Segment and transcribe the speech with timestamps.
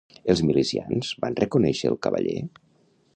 [0.33, 2.39] Els milicians van reconèixer el cavaller?